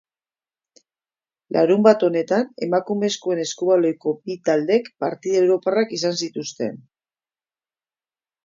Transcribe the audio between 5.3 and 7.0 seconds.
europarrak izan zituzten.